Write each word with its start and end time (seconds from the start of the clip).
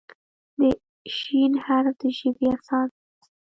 د 0.57 0.59
"ش" 1.15 1.17
حرف 1.65 1.95
د 2.01 2.03
ژبې 2.17 2.47
اساس 2.57 2.89
دی. 2.97 3.29